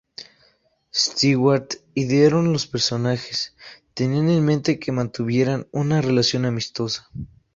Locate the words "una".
5.71-6.01